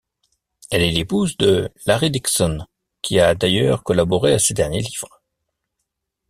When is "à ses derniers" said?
4.33-4.81